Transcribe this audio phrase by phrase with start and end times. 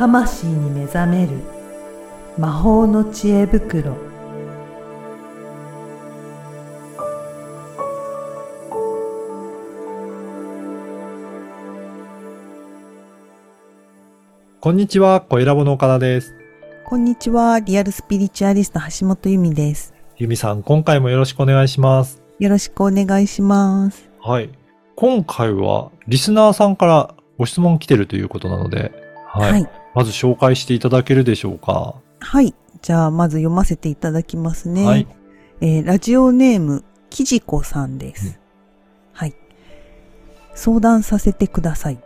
[0.00, 1.32] 魂に目覚める
[2.38, 3.98] 魔法の知恵袋
[14.58, 16.34] こんにちは、小ラボの岡田です。
[16.86, 19.92] こんにちは、リアルスピリチュアリスト橋本由美です。
[20.16, 22.22] ゆみさん、今回もよろしくお願いします。
[22.38, 24.08] よろしくお願いします。
[24.22, 24.48] はい。
[24.96, 28.92] 今回は、リスナーさんからご質問来てるということなので、
[29.26, 29.52] はい。
[29.52, 29.79] はい。
[29.94, 31.94] まず紹介していただけるでしょうか。
[32.20, 32.54] はい。
[32.82, 34.86] じゃあ、まず読ませていただきますね。
[34.86, 35.06] はい。
[35.60, 38.26] えーラジオネーム、きじこさんです。
[38.26, 38.34] うん
[39.12, 39.34] はい。
[40.54, 42.00] 相談させてください。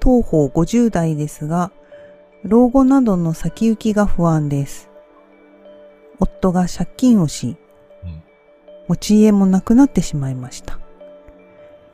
[0.00, 1.72] 当方50代ですが、
[2.42, 4.90] 老後などの先行きが不安です。
[6.20, 7.56] 夫が借金をし、
[8.04, 8.22] うん
[8.86, 10.78] 持ち家もなくなってしまいました。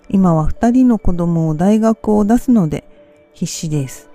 [0.09, 2.83] 今は二人の子供を大学を出すので
[3.33, 4.10] 必死です。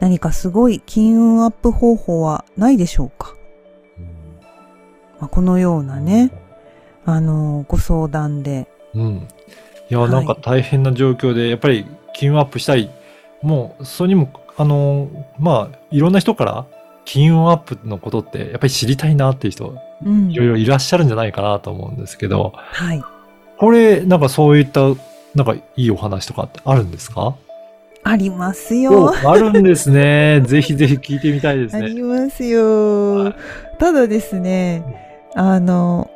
[0.00, 3.34] 何かすごい金運アップ方法はないでしょうか、
[5.20, 6.30] まあ、このようなね、
[7.06, 9.28] あのご相談で、うん。
[9.90, 10.10] いや、はい。
[10.10, 12.90] なんか大変な状況で、やっぱり金運アップしたい。
[13.42, 16.66] もう、それにも、あの、まあ、いろんな人から、
[17.04, 20.30] 金運アップのことって、やっぱり知りたいなっていう人、うん。
[20.30, 23.02] いろいろいらっしゃるんじゃないかなと思うんですけど、はい。
[23.58, 24.80] これ、なんかそういった、
[25.34, 27.34] なんかいいお話とかってあるんですか？
[28.04, 29.14] ありますおよ。
[29.28, 30.42] あるんですね。
[30.46, 31.88] ぜひぜひ聞いてみたいですあね。
[31.88, 33.32] りますよ。
[33.78, 34.82] ただですね、
[35.34, 36.10] あの、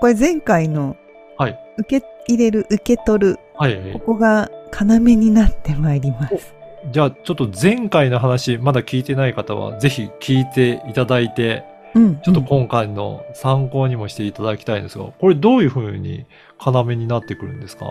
[0.00, 0.96] これ前回の
[1.38, 1.58] はい。
[1.78, 3.78] 受け入れる、受け取る、はい。
[3.94, 6.54] ここが要になってまいります。
[6.90, 12.16] じゃあ、ちょっと前回の話、まだ聞いてない方は、ぜひ聞いていただいて、うん。
[12.16, 16.26] ちょっと今回の参考にもしていただきたいんですが、これどういうふうに
[16.64, 17.86] 要になってくるんですか？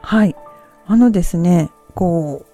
[0.00, 0.34] はい。
[0.86, 2.44] あのですね、こ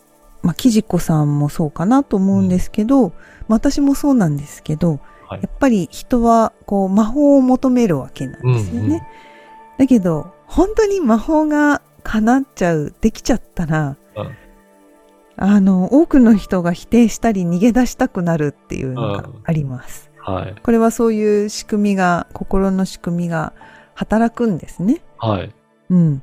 [0.43, 3.09] う、まあ、きじこさんもそうかなと思うんですけど、
[3.49, 8.81] まあ私もそうなんですけど、はいやっぱり人はこう魔法を求めるわけなんですよね。
[8.81, 9.01] うんうん
[9.79, 14.37] だけど、本当に魔法が叶っちゃう、できちゃったら、うん
[15.41, 20.11] あの、多くの人が否定したり逃げ出したくなるっていうのがうんあります。
[20.19, 20.57] はい。
[20.61, 23.53] これはそういう仕組みが、心の仕組みが
[23.95, 25.01] 働くんですね。
[25.17, 25.55] はい。
[25.91, 26.23] うん。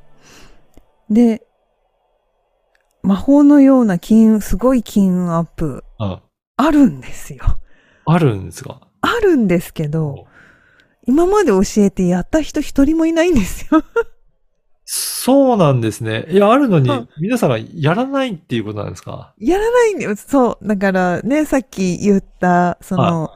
[1.08, 1.45] で、
[3.06, 6.20] 魔法のような金運、すごい金運アップ、うん。
[6.56, 7.44] あるんですよ。
[8.04, 8.80] あるんですか？
[9.00, 10.26] あるんですけど、
[11.06, 13.84] 今まで教えてやった人一人もいないんですよ。
[14.84, 16.26] そうなんですね。
[16.30, 19.34] いや、あるのにうん、皆さんがやらないっていうことなんですか？
[19.38, 20.16] やらないんだよ。
[20.16, 20.66] そう。
[20.66, 23.30] だからね、さっき言った、その、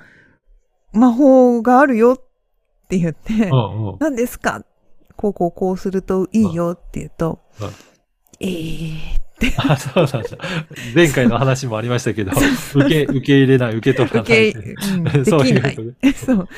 [0.93, 3.97] 魔法があるよって言って、うんうん。
[4.01, 4.65] 何ですか？
[5.17, 7.69] こうこうこうするといいよって言うと、うん
[8.41, 8.99] えー、
[9.57, 10.29] あ、そうなんだ。
[10.95, 12.33] 前回の話もありましたけど、
[12.75, 14.49] 受け、受け入れない、受け取らない。
[14.51, 15.77] 受け、うん、で そうきない。
[16.15, 16.49] そう。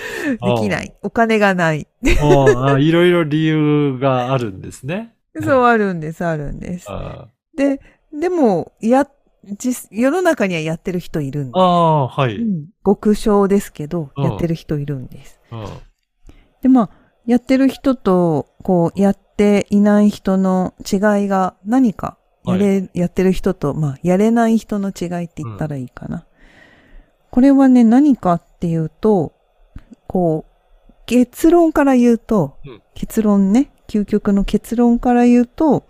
[0.40, 0.94] できない。
[1.02, 1.86] お金がない。
[2.04, 5.14] あいろいろ理由があるんですね。
[5.40, 6.86] そう、あるんです、あるんです。
[6.88, 7.80] あで、
[8.12, 9.06] でも、や、
[9.44, 12.36] 実、世の中にはやってる人いるんああー、はい。
[12.36, 15.40] うん極小ですけど、うんやってる人いるんです。
[15.50, 15.64] うん
[16.62, 16.90] で、まあ、
[17.26, 26.26] やってる人と、こう、やっていない人の違いが何か、やれ、やってる人と、まあ、やれない人の違いって言ったらいいかな。
[27.30, 29.32] これはね、何かっていうと、
[30.06, 35.86] こう、結論から言うと、うん結論ね、究極の結論から言うと、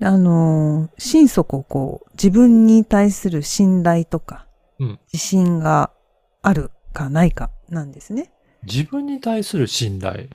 [0.00, 4.46] あのー心底こう、自分に対する信頼とか、
[4.80, 5.90] うん自信が
[6.42, 8.32] あるかないかなんですね。
[8.64, 10.28] 自分に対する信頼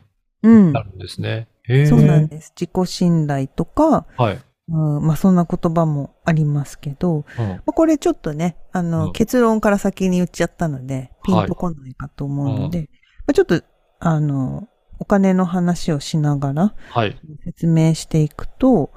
[0.44, 0.84] うんあ。
[0.84, 1.48] るんですね。
[1.64, 1.86] へえ。
[1.86, 2.54] そうなんです。
[2.56, 4.40] 自己信頼とか、はい。
[4.70, 12.90] うん、まあそんな言葉もありますけど、うんまあこれちょっとね、あの、うん結論から先に言っちゃったので、ピンとこないかと思うので、
[13.26, 13.62] まあちょっと、
[14.00, 14.68] あの、
[15.00, 17.20] お金の話をしながらはい。
[17.46, 18.92] 説明していくと、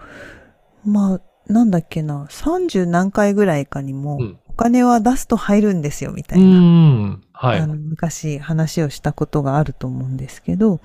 [0.84, 6.60] まあ、なんだっけな、30何回ぐらいかにも、うんお金は出すと入るんですよ、みたういな。
[6.60, 7.22] ん。
[7.32, 7.66] はいあ。
[7.66, 10.80] の昔話をしたことがあると思うんですけど、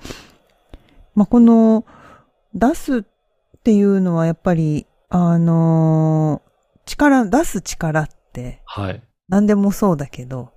[1.14, 1.84] まあ、この
[2.54, 3.15] 出すって
[3.72, 6.42] いうのはやっぱり、あの
[6.84, 9.02] 力、出す力ってはい。
[9.28, 10.50] 何でもそうだけど、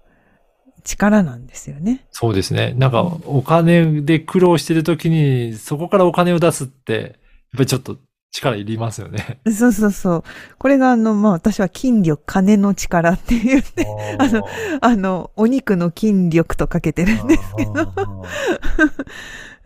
[0.83, 2.07] 力なんですよね。
[2.11, 2.73] そうですね。
[2.77, 7.11] なんか、お金で苦労してるときに、そこからお金を出すって、やっ
[7.53, 7.97] ぱりちょっと
[8.31, 9.39] 力いりますよね。
[9.51, 10.23] そうそうそう。
[10.57, 13.87] これがあの、まあ私は筋力、金の力って言って、
[14.19, 14.43] あの
[14.81, 17.93] あの、お肉の筋力とかけてるんですけど。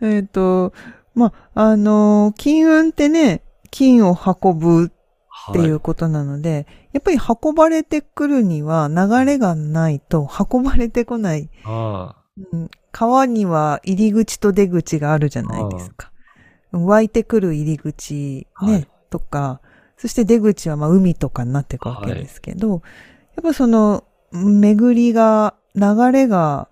[0.00, 0.72] えっと、
[1.14, 4.90] まあ、あの、金運ってね、金を運ぶ
[5.50, 11.50] っていうことなので、やっぱり運ばれてくるには流れがないと運ばれてこない。
[11.64, 12.16] あ
[12.52, 16.12] うん川には入り口と出口があるじゃないですか。
[16.70, 19.60] 湧いてくる入り口ね、はいとか、
[19.96, 26.68] そして出口はまあ海とかになっていくわけですけど、やっぱその巡りが、流れが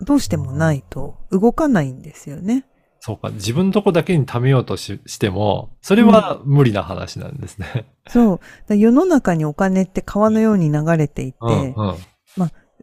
[0.00, 2.64] どうしてもないと動かないんですよね。
[3.00, 3.30] そうか。
[3.30, 7.86] 自分のとこだけに貯めようとししても、それは無理な話なんですね。
[8.08, 8.36] そう。
[8.36, 11.96] だから世の中にお金って川のように流れていて、うんうん。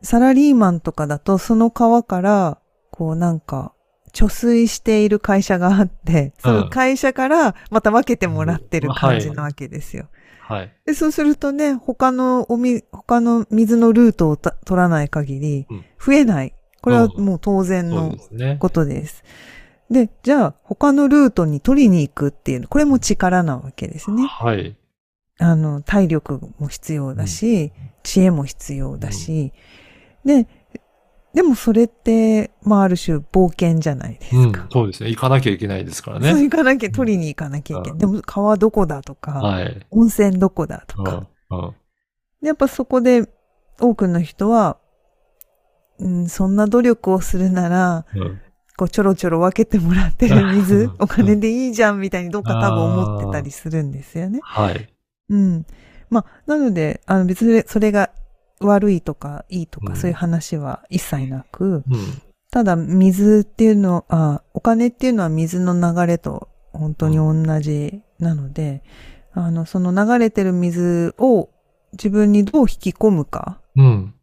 [0.02, 2.60] サラリーマンとかだとその川から、
[2.92, 3.74] こうなんか、
[4.12, 10.08] 貯水している会社があって、その会社からまた分けてもらってる感じなわけですよ。
[10.42, 10.74] はい。
[10.86, 16.56] で、そうするとね、他のおみ、他の水のルートをた取らない限りうん、増えない。
[16.82, 18.58] これはもう当然そうの。
[18.58, 19.24] ことです。
[19.90, 24.26] で、じゃあ他のルートに取りに行くっていうの、これも力なわけですね。
[24.28, 24.76] はい。
[25.40, 27.72] あの、体力も必要だし、
[28.04, 29.54] 知恵も必要だし、
[30.26, 30.48] で、
[31.34, 34.68] でもそれって、まあある種冒険じゃないですうんか。。
[34.72, 35.10] そうですね。
[35.10, 36.44] 行かなきゃいけないですからそうね。
[36.44, 37.92] 行かなきゃ、取りに行かなきゃいけない。
[37.94, 39.86] うんでも川どこだとか、はい。
[39.92, 41.28] 温泉どこだとか。
[41.52, 41.60] うん。
[41.60, 41.76] うん。
[42.42, 43.30] でやっぱそこで
[43.80, 44.78] 多くの人は、
[46.00, 48.42] うん、そんな努力をするなら、うん
[48.78, 54.40] こうちょろちょろ分けてもらってる水うん、お金でいいじゃんみたいにどっか多分思ってたりするんですよね。
[54.44, 54.88] はい。
[55.30, 55.66] うん。
[56.10, 58.12] まあ、なので、あの別にそれが
[58.60, 61.84] 悪いとかいいとか、うんそういう話は一切なく、うん。
[62.52, 68.84] ただ水っていうの、あ、お金っていうのは水の流れと本当に同じなので、
[69.34, 71.50] あの、その流れてる水を
[71.94, 74.14] 自分にどう引き込むか、うん。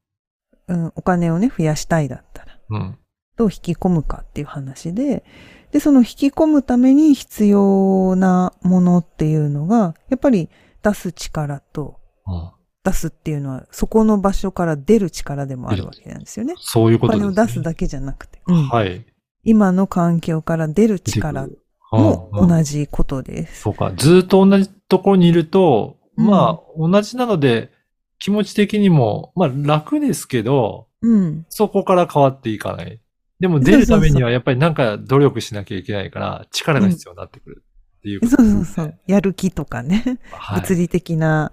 [0.66, 2.98] うん、お金をね、増やしたいだったら、うん。
[3.36, 5.24] どう引き込むかっていう話で、
[5.72, 10.48] で、その引き込むために必要なものっていうのが、やっぱり
[10.82, 12.50] 出す力と、うん
[12.84, 16.54] 出すっていうのは、そこの場所から出る力でもあるわけなんですよね。
[16.58, 17.34] そういうおことですね。
[17.34, 19.06] 金を出すだけじゃなくて、うんはい。
[19.42, 21.48] 今の環境から出る力
[21.90, 23.62] も同じことです。
[23.62, 23.92] そうか。
[23.96, 27.72] ずっと同じところにいると、うんまあ、同じなので、
[28.18, 31.46] 気持ち的にも、まあ楽ですけど、うん。
[31.48, 33.00] そこから変わっていかない。
[33.44, 37.62] でも出るためにはやっぱりなんか努力しなきゃいけないから、力が必要になってくる
[37.98, 38.64] っていうことそうですね。
[38.64, 38.98] そうそう。
[39.06, 40.18] やる気とかね。
[40.30, 40.60] はい。
[40.62, 41.52] 物理的な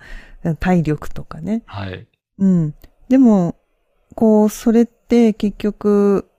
[0.62, 1.64] 体力とかね。
[1.66, 2.08] はい。
[2.38, 2.74] うん。
[3.10, 3.58] でも、
[4.16, 6.30] こう、それって結局、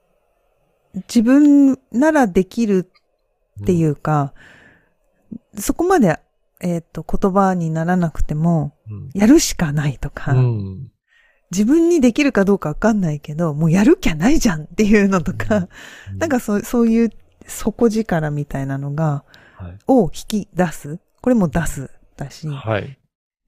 [0.95, 2.91] 自分ならできる
[3.61, 4.33] っていうか、
[5.59, 6.19] そこまで、
[6.63, 9.11] えっ、と、言葉にならなくても、うん。
[9.13, 10.93] やるしかないとか、うん。
[11.53, 15.69] 自分にできるかどうかわかんないけど、もうやるきゃないじゃんっていうのとか、
[16.11, 17.11] うん なんかそうそういう
[17.47, 19.25] 底力みたいなのが、
[19.57, 19.79] はい。
[19.87, 20.99] を引き出す。
[21.21, 22.49] これも出すだし。
[22.49, 22.99] はい。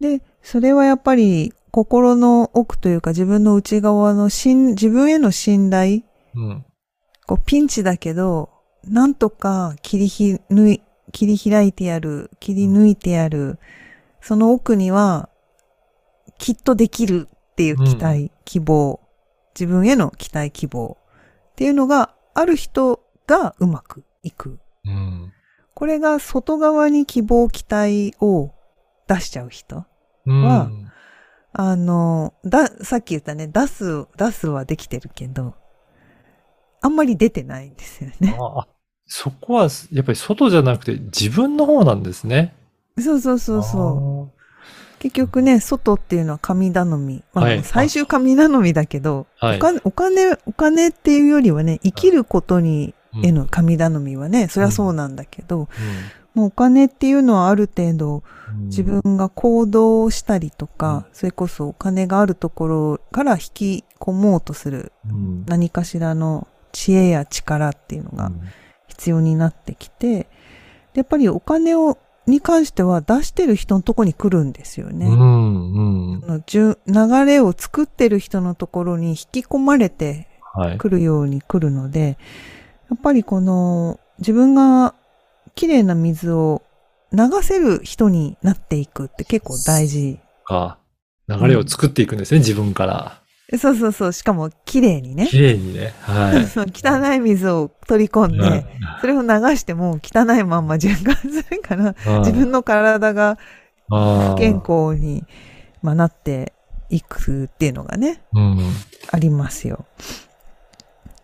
[0.00, 6.02] で、それはやっぱり心の奥というか自分の内側の信自分への信頼、
[6.34, 6.64] うん。
[7.26, 8.50] こうピンチだけど、
[8.84, 13.58] なんとか切りひ抜い、切り開いてやる、切り抜いてやる、
[14.20, 15.30] その奥には、
[16.38, 19.00] きっとできるっていう期待、希望、
[19.54, 20.98] 自分への期待、希望
[21.52, 24.58] っていうのがある人がうまくいく。
[24.84, 25.32] うん。
[25.72, 28.52] これが外側に希望、期待を
[29.06, 29.86] 出しちゃう人。
[30.26, 30.70] うんは
[31.52, 35.54] あの、だ、さっき言ったね、出す、出すはできてるけど、
[36.80, 38.36] あんまり出てないんですよね。
[39.06, 42.56] そこは、やっぱり外じゃなくて自分の方なんですね。
[42.98, 44.43] そうそうそうそう。
[45.04, 47.22] 結局ね、外っていうのは神頼み。
[47.34, 47.62] まあ、はい。
[47.62, 49.58] 最終神頼みだけど、はい。
[49.58, 55.66] お金、お金、お金っていうよりはね、生きることに、うんへの神頼みはね、そりゃそうなんだけど、うん。
[56.34, 58.64] もうお金っていうのはある程度、うん。
[58.68, 65.44] 自分が行動したりとか、それこそお金があるところから引き込もうとするうん。
[65.46, 68.32] 何かしらの知恵や力っていうのが
[68.88, 70.26] 必要になってきて、
[70.94, 75.06] でやっぱりお金を、に関しては出してる人のとこに来るんですよね。
[75.06, 76.12] うん。
[76.12, 76.20] うん。
[76.20, 80.78] その順流れを作ってる人のところに引き込まれてはい。
[80.78, 82.16] くるように来るので、
[82.88, 84.94] やっぱりこの自分が
[85.54, 86.62] 綺麗な水を
[87.12, 90.20] 流せる人になっていくって結構大事。
[90.44, 90.78] か。
[91.26, 93.23] 流れを作っていくんですね、自分から。
[93.58, 94.12] そうそうそう。
[94.12, 95.26] しかも綺麗にね。
[95.26, 95.92] 綺麗にね。
[96.00, 96.46] はい。
[96.48, 98.66] そう汚い水を取り込んで、
[99.00, 103.38] それを流しても汚いまんま循環するから、うん自分の体が
[103.88, 105.24] 不健康に、
[105.82, 106.54] まあ、なって
[106.88, 108.58] いくっていうのがね、うん。
[109.10, 109.84] ありますよ。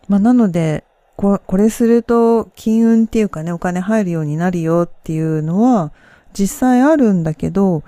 [0.07, 0.83] まあ、なので、
[1.17, 5.91] ここれすると金運っていうかね、お金入るようになるよっていうのは、
[6.33, 7.83] 実際あるんだけど、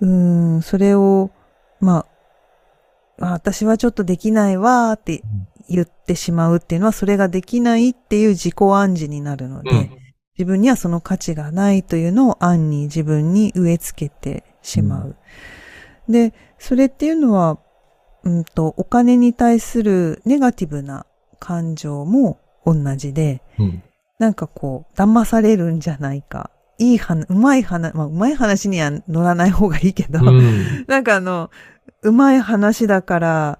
[0.00, 1.30] うーん、それを、
[1.80, 2.06] まあ、
[3.28, 5.22] あ私はちょっとできないわーって
[5.68, 9.98] 言ってしまうっていうのは、それができないっていう自己暗示になるので、うん。
[10.36, 15.16] 自分にはその価値がないというのを暗に自分に植え付けてしまう。
[16.08, 17.58] で、それっていうのは、
[18.24, 21.06] うんと、お金に対するネガティブな
[21.38, 23.82] 感情も同じで、うん。
[24.18, 26.50] なんかこう、騙されるんじゃないか。
[26.78, 30.84] いい話、うまい話、まあ、うまい話には乗らない方がいいけど、うん。
[30.88, 31.50] なんかあの、
[32.04, 33.58] うまい話だから、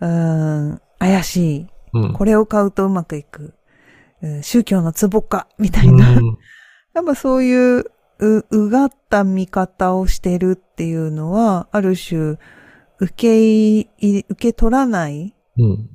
[0.00, 1.66] うーん、怪しい。
[1.94, 2.12] うん。
[2.12, 3.54] これを買うとうまくいく。
[4.22, 6.12] うん宗教のツボか、みたいな。
[6.12, 6.38] うん
[6.94, 7.84] やっぱそういう、
[8.20, 12.38] う、うがった見方をしてるっていうのは、ある種、
[12.98, 13.88] 受け
[14.28, 15.90] 受け取らないうん。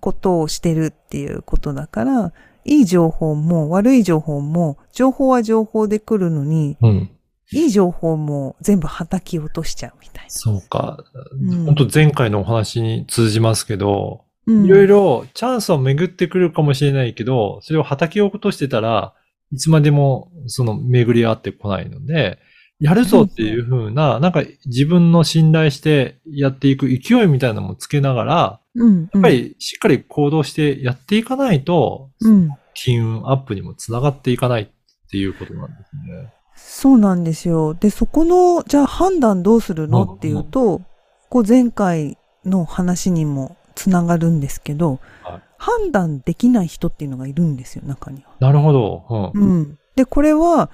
[0.00, 2.32] ことをしてるっていうことだから、
[2.64, 7.10] いい情報も悪い情報も、情報は情報で来るのに、うん。
[7.52, 11.04] いい情報も全部叩き落としちゃうみたいそうか。
[11.40, 14.54] うん本当前回のお話に通じますけど、な。
[14.54, 19.14] うんいろいろチャンスは巡ってくるかもしれないけど、それを叩き落としてたら
[19.52, 22.38] いつまでもその巡り合ってこないので、
[22.80, 29.08] やるぞっていう風な、なんか自分の信頼してやっていく勢いみたいなのもつけながら、うん。
[29.12, 34.68] やっぱりしっかり行動してやっていかないと、うん、金運アップにもつながっていかないっ
[35.10, 36.32] ていうことなんですね。
[36.64, 37.74] そうなんですよ。
[37.74, 40.82] で、そこの、じゃあ判断どうするのっていうと、
[41.28, 48.30] こう前回の話にもつながるんですけど、はい判断できない人っていうのがいるんですよ、中には。
[48.40, 49.32] なるほど。
[49.32, 49.42] うん。
[49.42, 49.78] うん。
[49.94, 50.70] で、これは、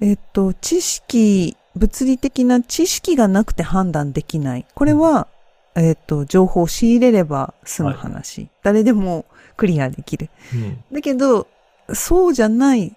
[0.00, 4.66] えっと、知識、物理的な知識がなくて判断できない。
[4.72, 5.26] これは、
[5.74, 8.48] えっと、情報を仕入れれば済む話。
[8.62, 9.24] 誰でも
[9.56, 10.30] クリアできる。
[10.54, 10.84] うん。
[10.92, 11.48] だけど、
[11.92, 12.94] そうじゃない、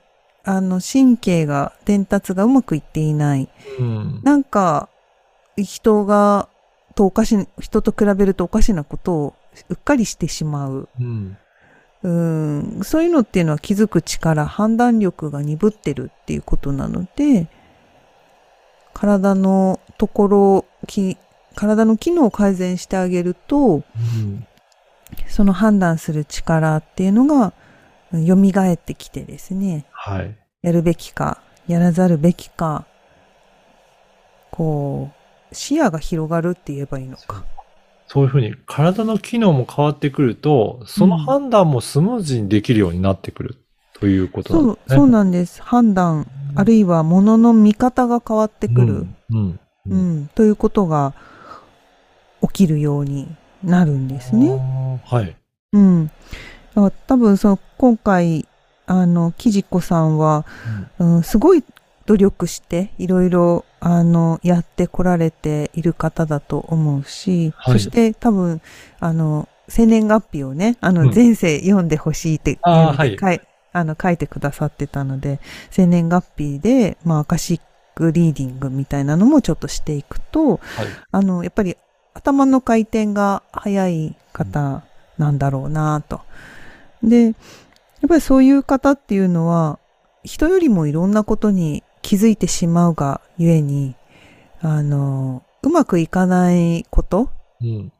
[0.47, 3.49] あの、神経が、伝達がうまくいっていない。
[3.79, 4.21] うん。
[4.23, 4.87] なんか、
[5.57, 6.47] 人が、
[6.95, 9.33] とおかしい、人と比べるとおかしなことを
[9.67, 10.87] うっかりしてしまう。
[11.01, 11.37] うん。
[12.03, 17.49] うん、そういうのっていうのは気づく力、判断力が鈍ってるっていうことなので、
[18.93, 21.17] 体のところ、き
[21.55, 23.79] 体の機能を改善してあげると、う
[24.17, 24.47] ん。
[25.27, 27.53] その判断する力っていうのが、うん
[28.11, 30.37] 蘇ってきてですね、はい。
[30.61, 32.85] やるべきか、やらざるべきか、
[34.51, 35.11] こ
[35.51, 37.43] う、視野が広がるって言えばいいのか。
[38.07, 43.57] そういうふうに体の機能も変わってくると、その判断もスムーズにできるようになってくる
[43.99, 44.95] ということなんそう、ですね。
[44.95, 45.61] そうなんです。
[45.61, 49.07] 判断、あるいは物の見方が変わってくる。
[49.29, 49.59] うん。
[49.89, 50.29] うん。
[50.35, 51.13] ということが
[52.41, 53.27] 起きるように
[53.61, 54.51] なるんですね。
[55.03, 55.35] はい。
[55.73, 56.07] うん。
[56.07, 56.11] だ
[56.75, 58.47] から多分その今回、
[58.87, 60.45] あの、きじこさんは、
[60.97, 61.63] うん、すごい
[62.07, 68.61] 努力していろいろあのやってこられている方だと思うし、はいそして多分
[68.99, 73.41] あの生年月日をねあうんの前世読んでほしいっていうあーはい
[73.73, 75.39] あの書いてくださってたので
[75.69, 77.61] 生年月日で、まあ、アカシッ
[77.93, 80.59] クリーディングみたいなのもちょっとしていくとはい。
[81.11, 81.75] あのやっぱり
[82.13, 84.83] 頭の回転が早い方
[85.17, 86.21] なんだろうなと。
[87.03, 87.35] で
[88.01, 89.79] やっぱりそういう方っていうのは
[90.23, 93.95] 人よりもいろんなことに気づいてしまうがゆえに、
[94.61, 97.91] あの、うまくいかないことうん。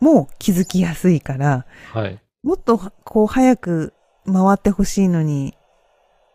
[0.00, 2.20] も気づきやすいから、はい。
[2.42, 3.94] もっとこう早く
[4.26, 5.54] 回ってほしいのに、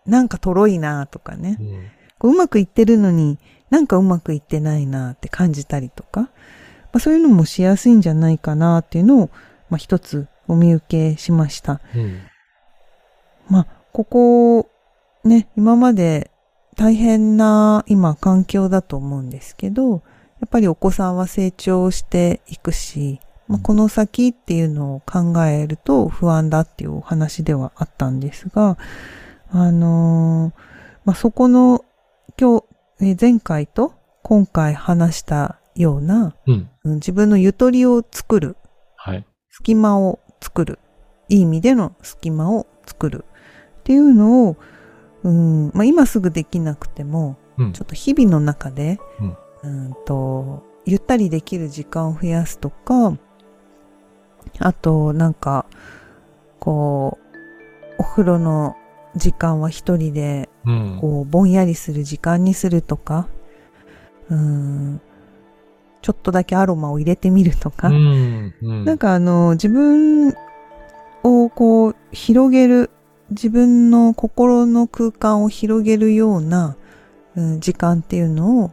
[0.06, 1.64] なんかとろいなとかねう。
[1.64, 1.92] ん。
[2.18, 3.38] こううまくいってるのに
[3.70, 6.30] なんかうまくいってないなって感じたりとか、ま
[6.94, 9.30] あ、そういうのもしやすいんじゃないかなっていうのを、
[9.70, 11.82] まあ、一つお見受けしました。
[11.96, 12.22] うん。
[13.50, 14.70] まあ、ここ、
[15.24, 16.32] ね、今まで
[16.75, 28.77] 大変な今環境だと思うんですけど、やっぱりお子さんは成長していくし、まあ、この先っていうのを考えると不安だっていうお話ではあったんですが、
[29.51, 30.70] あのー
[31.06, 31.84] まあ、そこの
[32.39, 32.65] 今日、
[33.01, 36.70] え前回と今回話したような、うん。
[36.84, 38.58] うん自分のゆとりを作る
[38.96, 39.25] はい。
[39.50, 40.79] 隙間を作る。
[41.29, 43.25] いい意味での隙間を作る。
[43.89, 44.55] っていうのを、
[45.24, 47.84] うん、まあ、今すぐできなくても、うんちょ。
[47.84, 49.00] っと日々の中で、
[49.63, 53.17] うんうんと、ゆったりできる時間を増やすとか、
[54.60, 55.65] あと、なんか、
[56.60, 57.17] こ
[57.98, 58.75] う、お風呂の
[59.15, 60.98] 時間は一人で、うん。
[61.01, 63.27] こう、ぼんやりする時間にするとか、
[64.29, 65.01] うん、
[66.03, 68.53] ちょっとだけアロマを入れてみるとか、うん。
[68.62, 68.86] うん。
[68.86, 70.36] なんかあの、自分
[71.24, 72.91] をこう、広げる、
[73.31, 76.75] 自分の心の空間を広げるような、
[77.36, 78.71] ううん時間っていうのを、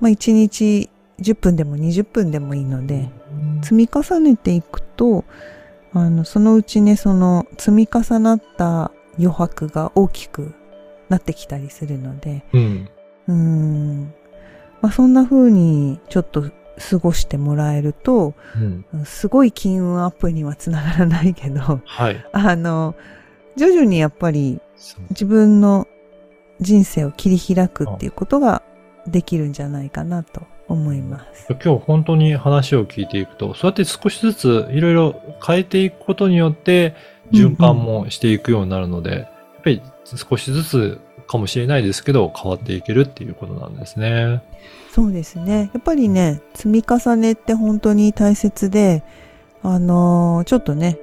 [0.00, 0.88] まあ、1日
[1.20, 3.10] 10分でも20分でもいいので、
[3.62, 5.24] 積み重ねていくと、
[5.92, 10.54] あの、そのうちね、その積み重なった余白が大きく
[11.08, 12.88] なってきたりするので、うん。
[13.28, 14.14] うーん。
[14.80, 16.50] まあ、そんな風にちょっと
[16.90, 18.34] 過ごしてもらえると、
[18.92, 19.04] うん。
[19.04, 22.24] すごい金運アップにはつながらないけど、はい。
[22.32, 22.94] あの、
[23.56, 24.60] 徐々にやっぱり
[25.10, 25.86] 自分の
[26.60, 28.62] 人生を切り開くっていうことが
[29.06, 31.46] できるんじゃないかなと思います。
[31.48, 36.94] 今日本当に話を聞いていくと、そうやって少しずついろいろ変えていくことによって
[37.32, 39.28] 循環もしていくようになるので、やっ
[39.62, 44.42] ぱり少しずつかもしれないですけど変わっていけるっていうことなんですね。
[44.92, 45.70] そうですね。
[45.72, 49.02] やっぱりね、積み重ねって本当に大切で、
[49.62, 50.98] あのーちょっとね、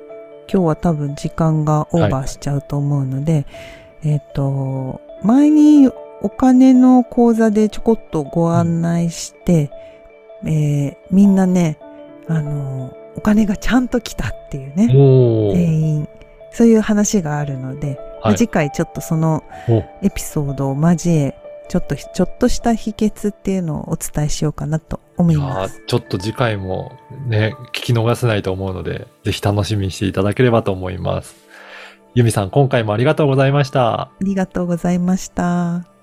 [0.52, 3.46] 今日は多分時間がオーバーしちゃうと思うので、
[4.04, 5.90] えっ、と、前に
[6.22, 9.70] お金の講座でちょこっとご案内して、
[10.46, 11.78] えーみんなね、
[12.28, 14.88] あのーお金がちゃんと来たっていうね。
[14.88, 16.10] 全員、
[16.52, 21.36] そういう話があるので、はい次回ちょっとそのおエピソードを交え、
[21.68, 25.82] ちょっと、ちょっとした秘訣っていうのをお伝えしようかなと思いいます。
[25.88, 26.92] ちょっと次回も
[27.28, 31.36] ね、聞き逃せないと思うので、ぜひ楽しみにしていただければと思います。
[32.16, 34.02] ユミさん、今回もありがとうございました。
[34.02, 35.97] ありがとうございました。